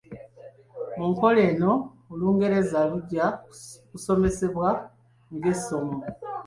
Mu 0.97 1.05
nkola 1.11 1.39
eno, 1.49 1.73
Olungereza 2.11 2.79
lujja 2.89 3.25
kusomesebwa 3.91 4.69
ng’essomo. 5.35 5.95